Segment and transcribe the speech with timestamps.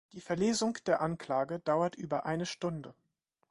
[0.13, 2.95] Die Verlesung der Anklage dauert über eine Stunde.